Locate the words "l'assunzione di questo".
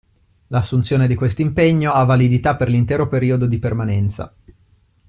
0.47-1.43